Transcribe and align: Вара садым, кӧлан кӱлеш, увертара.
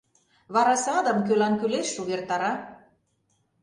Вара 0.53 0.75
садым, 0.83 1.17
кӧлан 1.27 1.53
кӱлеш, 1.59 1.89
увертара. 2.01 2.53